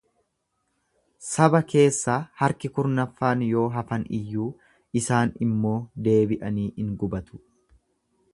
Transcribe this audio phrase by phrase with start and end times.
[1.31, 4.49] Saba keessaa harki kurnaffaan yoo hafan iyyuu
[5.03, 5.77] isaan immoo
[6.09, 7.43] deebi'anii in gubatu.